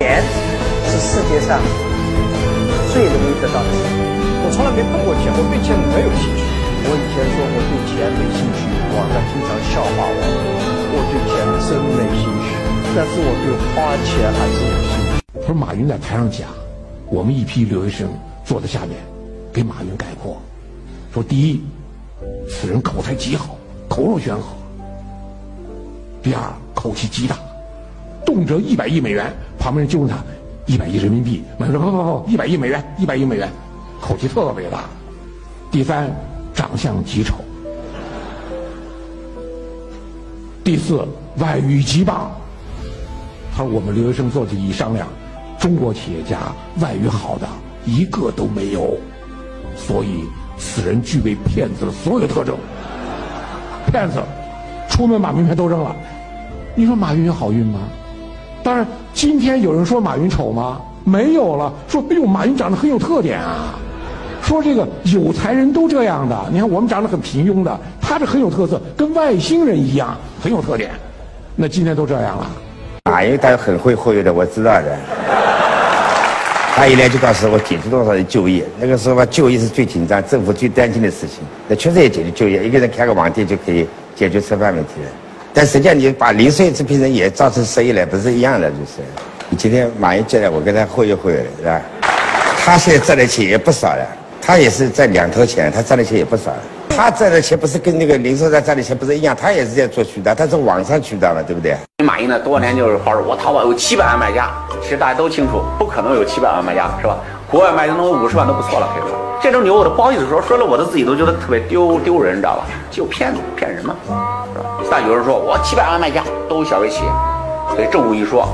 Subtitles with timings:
[0.00, 0.22] 钱
[0.86, 1.58] 是世界上
[2.92, 3.68] 最容易得到的。
[4.46, 6.42] 我从来没碰过钱，我对钱没有兴趣。
[6.86, 8.62] 我以前说我对钱没兴趣，
[8.94, 10.22] 网上经常笑话我。
[10.94, 12.54] 我对钱真没兴趣，
[12.94, 15.18] 但是我对花钱还是有兴趣。
[15.40, 16.46] 他说马云在台上讲，
[17.10, 18.08] 我们一批留学生
[18.44, 18.94] 坐在下面，
[19.52, 20.40] 给马云概括，
[21.12, 21.60] 说第一，
[22.48, 23.58] 此人口才极好，
[23.88, 24.54] 口若悬河；
[26.22, 26.40] 第二，
[26.72, 27.36] 口气极大，
[28.24, 29.34] 动辄一百亿美元。
[29.68, 30.16] 旁边人就问他，
[30.64, 31.42] 一百亿人民币？
[31.58, 33.50] 马云说不不不，一百亿美元，一百亿美元，
[34.00, 34.84] 口气特别大。
[35.70, 36.10] 第三，
[36.54, 37.34] 长相极丑。
[40.64, 41.06] 第四，
[41.36, 42.30] 外语极棒。
[43.54, 45.06] 他说我们留学生坐起一商量，
[45.58, 46.38] 中国企业家
[46.80, 47.46] 外语好的
[47.84, 48.96] 一个都没有，
[49.76, 50.24] 所以
[50.56, 52.56] 此人具备骗子的所有特征。
[53.92, 54.22] 骗子，
[54.88, 55.94] 出门把名片都扔了。
[56.74, 57.80] 你说马云有好运吗？
[58.68, 60.78] 当然，今天有人说马云丑吗？
[61.02, 61.72] 没有了。
[61.88, 63.78] 说哎呦，马云长得很有特点啊。
[64.42, 66.38] 说这个有才人都这样的。
[66.52, 70.90] 你看我们长得很平庸的，他是很有特色，跟外星人一样，很有特点。
[71.56, 72.46] 那今天都这样了。
[73.06, 74.98] 马云他很会忽悠的，我知道的。
[76.74, 81.38] 他一来就告诉我解决多少人就业，那个时候吧，就业是最紧张、政府最担心的事情。
[81.66, 85.08] 那确实也解决就业，一个人开个网店就可以解决吃饭问题了。
[85.60, 88.70] 但实际上，你把零碎这批人也造成失业了，不是一样的？
[88.70, 89.02] 就是，
[89.50, 91.82] 你今天马云进来，我跟他忽悠忽悠的，是吧？
[92.64, 94.06] 他现在赚的钱也不少了，
[94.40, 96.52] 他也是赚两头钱，他赚的钱也不少。
[96.90, 99.34] 他赚的钱不是跟那个零售商赚的钱不是一样？
[99.34, 101.76] 他也是在做渠道，他是网上渠道嘛，对不对？
[102.04, 104.48] 马云呢，多少年就是话说我淘宝有七百万卖家，
[104.80, 107.18] 其实大家都清楚，不可能有七百万卖家，是吧？
[107.50, 109.17] 国外卖的能有五十万都不错了，可以说。
[109.40, 112.64] 这种牛我都不好意思说，说了我都自己都觉得特别丢丢人，你知道吧？
[112.90, 113.94] 就骗子骗人嘛，
[114.52, 114.64] 是吧？
[114.90, 117.10] 但有人说我七百万卖家都是小微企业，
[117.70, 118.48] 所以政府一说，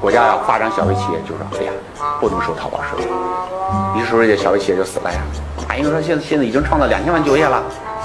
[0.00, 1.72] 国家要发展小微企业，就说哎呀，
[2.18, 3.04] 不能收淘宝税，
[3.94, 5.18] 于是乎这小微企业就死了呀。
[5.68, 7.62] 马云说现在现在已经创造两千万就业了，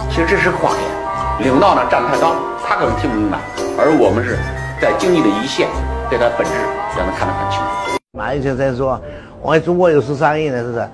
[0.09, 2.35] 其实这是个谎言，领导呢站太高，
[2.67, 3.37] 他可能听不明白，
[3.79, 4.37] 而我们是
[4.81, 5.69] 在经济的一线，
[6.09, 6.53] 对它本质
[6.97, 7.97] 让他看得很清楚。
[8.11, 8.99] 马云先生说，
[9.41, 10.87] 我们中国有十三亿人，是不是？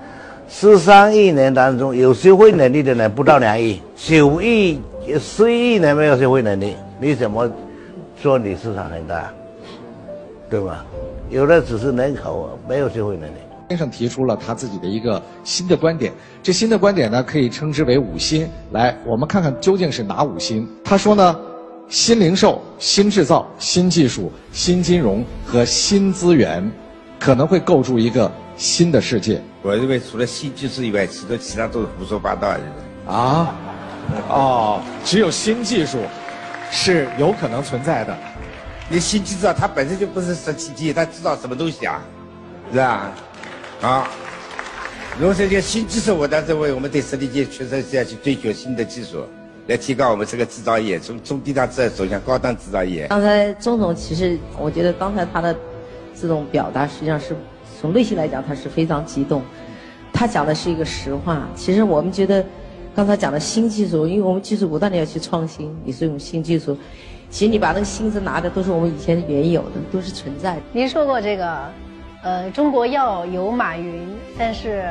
[0.56, 4.80] 十三亿人当中有社会能力的人不到两亿，九亿。
[5.20, 7.52] 十一亿人没有社会能力，你怎么
[8.22, 9.34] 说你市场很大？
[10.52, 10.86] 对吧？
[11.32, 13.34] 有的只是人口，没有社会能力。
[13.68, 18.48] 先生提出了他自己的一个新的观点，这新的观点呢，可以称之为五新。
[18.74, 20.70] 来，我们看看究竟是哪五新？
[20.84, 21.36] 他说呢，
[21.90, 26.72] 新零售、新制造、新技术、新金融和新资源，
[27.20, 29.42] 可能会构筑一个新的世界。
[29.62, 32.56] 我认为除了新技术以外，其他其他都是胡说八道。
[33.08, 33.56] 啊？
[34.30, 36.00] 哦，只有新技术
[36.72, 38.18] 是有可能存在的。
[38.90, 42.02] 你新技术它本身就不是实体机，它知道什么东西啊？
[42.72, 43.12] 是吧？
[43.82, 44.08] 啊，
[45.20, 49.26] 如果这些新技术，我当时认为我们对实体机确实是要去追求新的技术，
[49.68, 53.08] 来提高我们这个制造业，从从低档制造走向高档制造业。
[53.08, 55.56] 刚才钟总其实，我觉得刚才他的
[56.20, 57.36] 这种表达，实际上是
[57.84, 59.42] 从内心来讲，他是非常激动。
[60.14, 61.46] 他讲的是一个实话。
[61.54, 62.44] 其实我们觉得。
[62.96, 66.78] 刚才讲的新技术，因为我们技术不断的要去创新，你是用新技术，
[67.28, 70.62] 其实你把那个新子拿的都是我们以前原有的，都是存在的。
[70.72, 71.58] 您说过这个，
[72.22, 74.08] 呃，中国要有马云，
[74.38, 74.86] 但是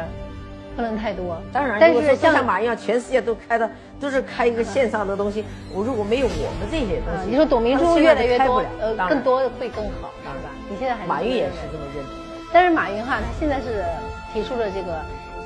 [0.75, 1.41] 不能太多。
[1.53, 3.71] 当然，但是像马云一样，全世界都开的
[4.01, 5.45] 都是开一个线上的东西。
[5.73, 10.43] 我如果没有我们这些东西，你说董明珠越来越多，呃，更多会更好，当然。
[10.69, 12.22] 你现在还马云也是这么认为。
[12.53, 13.85] 但是马云哈，他现在是
[14.33, 15.01] 提出了这个。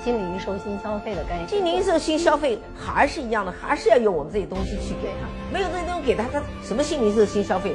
[0.05, 5.27] 新零售、新消费的概念，新零售、新消费还是一样的，还是要用我们这些东西去给他。
[5.53, 7.75] 没有这些东西给他，他什么新零售、新消费？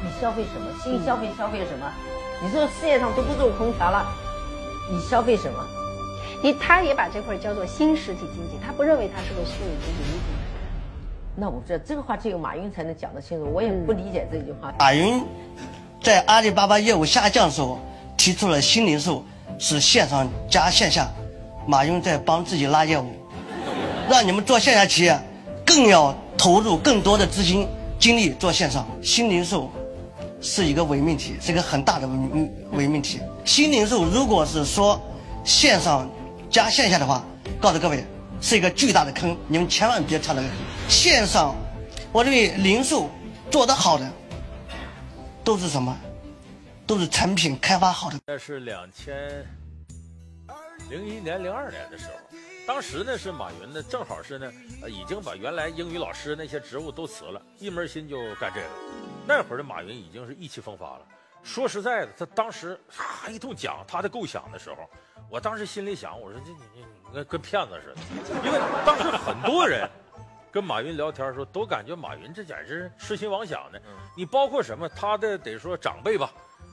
[0.00, 0.68] 你消费什么？
[0.80, 1.92] 新消费消费什么？
[2.40, 4.06] 你说世界上都不做空调了，
[4.92, 5.58] 你消费什么？
[6.40, 10.20] 你他也把这块叫做新实体经济，他不认为它是个虚拟经济。
[11.34, 14.72] 那我这这个话只有马云才能讲得清楚，我也不理解这句话。
[14.78, 15.20] 马云
[16.00, 17.80] 在阿里巴巴业务下降的时候
[18.22, 19.24] 提出了新零售
[19.58, 21.10] 是线上加线下。
[21.66, 23.10] 马云在帮自己拉业务，
[24.08, 25.20] 让你们做线下企业，
[25.66, 27.66] 更要投入更多的资金
[27.98, 28.86] 精力做线上。
[29.02, 29.68] 新零售
[30.40, 33.18] 是一个伪命题，是一个很大的伪伪命题。
[33.44, 35.00] 新零售如果是说
[35.42, 36.08] 线上
[36.48, 37.24] 加线下的话，
[37.60, 38.04] 告诉各位
[38.40, 40.56] 是一个巨大的坑，你们千万别跳那个坑。
[40.88, 41.56] 线上，
[42.12, 43.10] 我认为零售
[43.50, 44.08] 做得好的
[45.42, 45.96] 都是什么？
[46.86, 48.18] 都是产品开发好的。
[48.26, 49.46] 那是两千。
[50.90, 52.12] 零一年、零二年的时候，
[52.66, 54.52] 当时呢是马云呢，正好是呢，
[54.82, 58.66] 呃，已经把原来英语老师那些职务都辞了，一门心就干这个。
[59.26, 61.06] 那会儿的马云已经是意气风发了，
[61.42, 64.90] 说实在的，他当时啊一通讲他的构想的时候，
[65.30, 69.88] 我当时心里想，我说这你你你跟跟骗子似的，因为当时很多人
[70.50, 73.80] 跟马云聊天的时候，都感觉马云这简直痴心妄想的。
[74.14, 74.86] 你包括什么？
[74.90, 76.30] 他的得说长辈吧，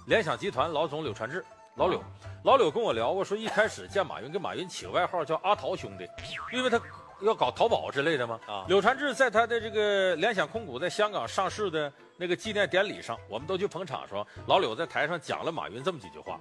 [0.09, 1.45] 联想集团老总柳传志，
[1.75, 2.03] 老柳，
[2.43, 6.09] 老柳跟我聊过，说一开始见马云，给马云起个外号叫阿桃兄弟，
[6.51, 6.81] 因为他。
[7.21, 8.39] 要搞淘宝之类的吗？
[8.47, 16.39] 啊，柳传志在他的这个联想控股在香港上市的那个纪念典礼上，我们都去捧场，说老柳在台上讲了马云这么几句话，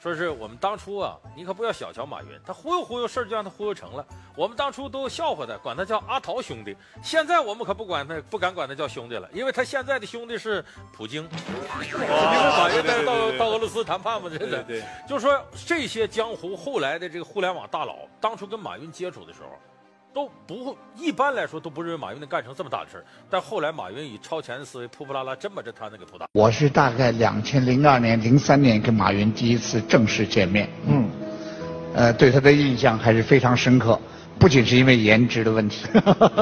[0.00, 4.06] 说是我们当初啊，你可不要小瞧马云，他忽悠忽悠事儿就让他忽悠成了。
[4.36, 11.22] 我们当初都笑话他，管他叫阿桃兄弟，现在我们可不管他，不敢管他叫兄弟了，因为他现在的兄弟是普京。
[11.22, 14.62] 因为马云在到到俄罗斯谈判嘛，真的。
[14.64, 19.48] 对，就是说这些江湖后来的这个互联网大佬，当初跟马云接触的时候。
[20.14, 23.04] 都不会，一般来说都不认为马云能干成这么大的事儿。
[23.28, 26.26] 但后来马云以超前的思维，扑扑啦啦真把这摊子给扑大。
[26.32, 31.10] 我是大概两千零二年、零三年跟马云第一次正式见面，嗯，
[31.94, 33.98] 呃，对他的印象还是非常深刻。
[34.38, 35.84] 不仅是因为颜值的问题，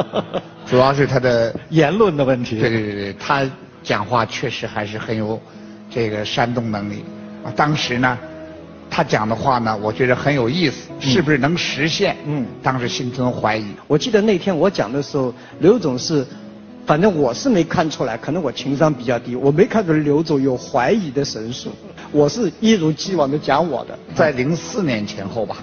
[0.68, 2.60] 主要是他的言论的问题。
[2.60, 3.42] 对对对对，他
[3.82, 5.40] 讲话确实还是很有
[5.90, 7.02] 这个煽动能力。
[7.42, 8.18] 啊，当时呢。
[8.94, 12.14] 他讲的话呢，我觉得很有意思，是不是能实现？
[12.26, 13.64] 嗯，当时心存怀疑。
[13.86, 16.26] 我记得那天我讲的时候，刘总是，
[16.84, 21.70] 反正我是没看出来，可能我情商比较低，我没看出来刘总有怀疑的神速。
[22.10, 23.98] 我是一如既往的讲我的。
[24.14, 25.56] 在零四年前后吧，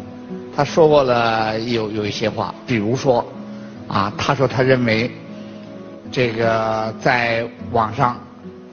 [0.56, 3.24] 他说过了有有一些话，比如说，
[3.88, 5.12] 啊，他说他认为，
[6.12, 8.20] 这个在网上，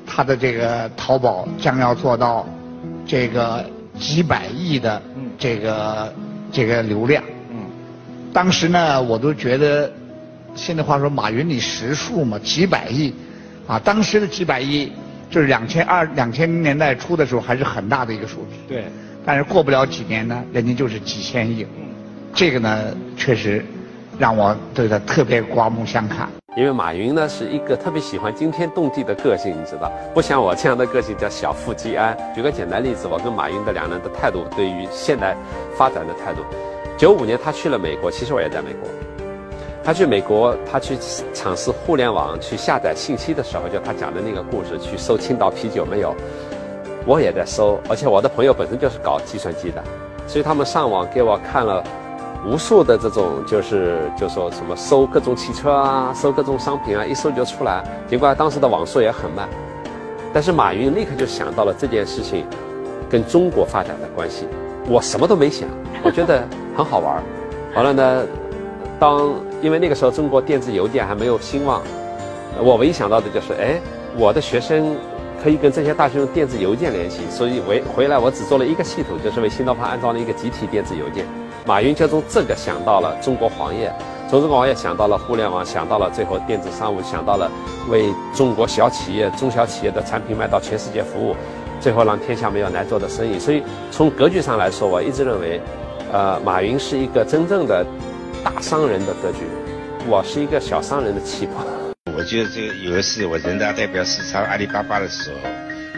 [0.06, 2.46] 他的这个淘宝将要做到，
[3.06, 3.62] 这个。
[3.98, 5.02] 几百亿的
[5.38, 6.14] 这个
[6.52, 7.56] 这个流量，嗯
[8.32, 9.90] 当时呢，我都觉得，
[10.54, 12.38] 现在话说，马云你识数嘛？
[12.38, 13.12] 几百亿，
[13.66, 14.92] 啊，当时的几百亿
[15.30, 18.56] 就是两千二两千年代初的时候还是很大的一个数字。
[18.68, 18.84] 对。
[19.24, 21.66] 但是过不了几年呢，人家就是几千亿。
[22.32, 23.64] 这个呢，确实
[24.18, 26.28] 让我对他特别刮目相看。
[26.56, 32.16] 因为马云呢是一个特别喜欢惊天动地的个性，你知道，不像我这样的个性叫小富即安。
[32.34, 35.36] 举个简单例子，我跟马云的两人的态度，对于现代
[35.76, 36.40] 发展的态度。
[36.96, 38.88] 九五年他去了美国，其实我也在美国。
[39.84, 40.96] 他去美国，他去
[41.34, 46.14] 尝试互联网，去下载信息的时候，就他讲的那个故事，去搜青岛啤酒没有？
[47.04, 49.84] 我也在搜，而且我的朋友本身就是搞计算机的，
[50.26, 51.84] 所以他们上网给我看了。
[52.46, 57.82] 无数的这种就是就说什么搜各种汽车啊，搜各种商品啊，一搜就出来。
[58.08, 59.48] 尽管当时的网速也很慢，
[60.32, 62.46] 但是马云立刻就想到了这件事情
[63.10, 64.46] 跟中国发展的关系。
[64.88, 65.68] 我什么都没想，
[66.04, 66.46] 我觉得
[66.76, 67.20] 很好玩。
[67.74, 68.26] 完了呢，
[69.00, 71.82] 当因为那个时候中国电子邮件还没有兴旺，
[72.62, 73.80] 我唯一想到的就是，哎，
[74.16, 74.96] 我的学生
[75.42, 81.26] 可以跟这些大学用电子邮件联系，所以回回来我只做了一个系统，就是为新东方安装了一个集体电子邮件。
[81.66, 83.92] 马云就从这个想到了中国黄页，
[84.30, 87.50] 从中国黄页想到了互联网，想到了最后电子商务，想到了
[87.88, 91.34] 为中国小企业、中小企业的产品卖到全世界服务，
[91.80, 93.36] 最后让天下没有难做的生意。
[93.36, 95.60] 所以从格局上来说，我一直认为，
[96.12, 97.84] 呃，马云是一个真正的
[98.44, 99.40] 大商人的格局，
[100.06, 101.66] 我是一个小商人的气魄。
[102.16, 105.36] 我觉得这个有一次我人大代表视察阿里巴巴的时候，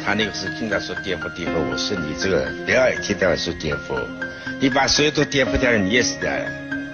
[0.02, 3.94] 他那个时候经常说颠覆颠覆，我说你这个不要一天到晚说颠覆。
[4.60, 6.44] 你把所有都颠覆掉了，你也死掉了，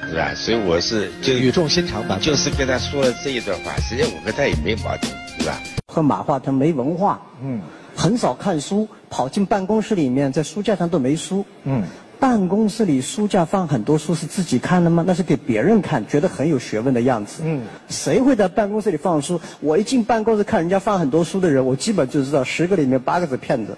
[0.07, 0.35] 是吧？
[0.35, 3.75] 所以我是就语重心长吧，就是跟他说了这一段话。
[3.79, 5.59] 实际上我跟他也没矛盾，是吧？
[5.87, 7.63] 和马化腾没文化，嗯，
[7.97, 11.83] 很少看书，跑进办公室里面，在书架上都没书，嗯，
[12.21, 15.03] 办公室里书架放很多书是自己看的吗？
[15.07, 19.41] 那是给别人看，觉得很有学问的样子，嗯，谁会在办公室里放书？
[19.61, 23.75] 我一进办公室看人家放很多书的人，我基本就知道十个里面八个是骗子。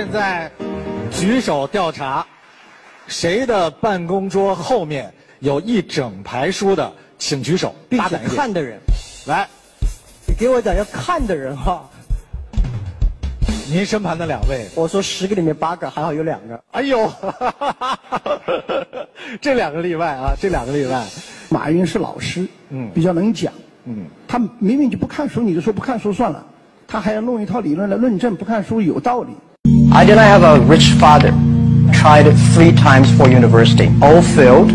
[0.00, 0.50] 现在
[1.10, 2.26] 举手调查，
[3.06, 7.74] 谁的办公桌后面有一整排书的，请举手。
[7.86, 8.78] 并且看的人，
[9.26, 9.46] 来，
[10.26, 11.86] 你给我讲要看的人哈。
[13.70, 16.58] 您身旁的两位，我说十个里面八个，还好有两个。
[16.70, 17.12] 哎呦，
[19.38, 21.04] 这两个例外啊，这两个例外。
[21.50, 23.52] 马云是老师，嗯，比较能讲，
[23.84, 26.42] 嗯，他明明就不看书，你就说不看书算了。
[26.88, 29.34] 他还要弄一套理论来论证不看书有道理。
[29.92, 31.30] I did not have a rich father.
[31.92, 34.70] Tried three times for university, all failed.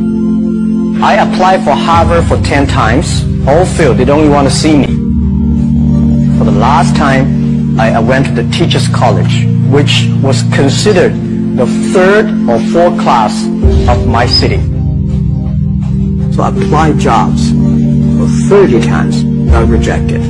[1.01, 3.97] I applied for Harvard for ten times, all failed.
[3.97, 4.87] They don't want to see me.
[6.37, 11.13] For the last time, I, I went to the teachers' college, which was considered
[11.55, 13.45] the third or fourth class
[13.89, 14.57] of my city.
[16.33, 20.21] So I applied jobs for 30 times got rejected.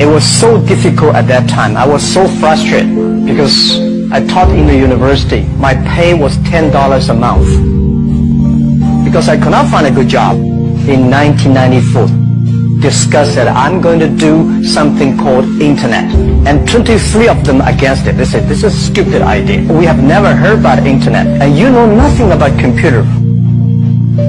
[0.00, 1.76] It was so difficult at that time.
[1.76, 5.44] I was so frustrated because I taught in the university.
[5.58, 7.48] My pay was $10 a month
[9.04, 12.24] because I could not find a good job in 1994
[12.84, 16.04] discussed that I'm going to do something called internet.
[16.46, 18.16] And 23 of them against it.
[18.18, 19.60] They said, this is a stupid idea.
[19.72, 21.26] We have never heard about internet.
[21.40, 23.00] And you know nothing about computer.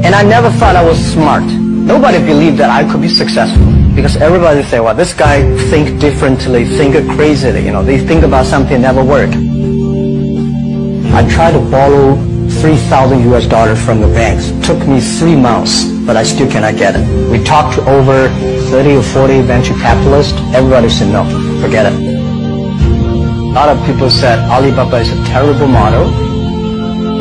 [0.05, 1.44] And I never thought I was smart.
[1.44, 3.65] Nobody believed that I could be successful.
[3.94, 5.38] Because everybody say, well, this guy
[5.70, 7.65] think differently, think crazily.
[7.65, 9.32] You know, they think about something never work.
[11.15, 12.15] I tried to borrow
[12.60, 14.51] 3,000 US dollars from the banks.
[14.67, 17.31] Took me three months, but I still cannot get it.
[17.31, 18.27] We talked to over
[18.69, 20.38] 30 or 40 venture capitalists.
[20.53, 21.24] Everybody said no,
[21.62, 21.95] forget it.
[21.95, 26.12] A lot of people said Alibaba is a terrible model.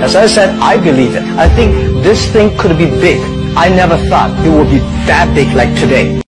[0.03, 1.23] As I said, I believe it.
[1.39, 3.21] I think this thing could be big.
[3.57, 6.21] I never thought it would be that big like today.